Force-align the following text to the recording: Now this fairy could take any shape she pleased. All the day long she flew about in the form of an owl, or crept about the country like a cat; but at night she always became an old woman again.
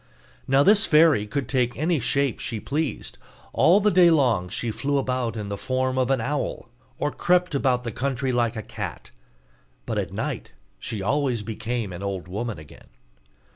Now 0.47 0.63
this 0.63 0.83
fairy 0.87 1.27
could 1.27 1.47
take 1.47 1.77
any 1.77 1.99
shape 1.99 2.39
she 2.39 2.59
pleased. 2.59 3.19
All 3.53 3.79
the 3.79 3.91
day 3.91 4.09
long 4.09 4.49
she 4.49 4.71
flew 4.71 4.97
about 4.97 5.37
in 5.37 5.49
the 5.49 5.57
form 5.59 5.99
of 5.99 6.09
an 6.09 6.19
owl, 6.19 6.69
or 6.97 7.11
crept 7.11 7.53
about 7.53 7.83
the 7.83 7.91
country 7.91 8.31
like 8.31 8.55
a 8.55 8.63
cat; 8.63 9.11
but 9.85 9.99
at 9.99 10.11
night 10.11 10.53
she 10.79 11.03
always 11.03 11.43
became 11.43 11.93
an 11.93 12.01
old 12.01 12.27
woman 12.27 12.57
again. 12.57 12.87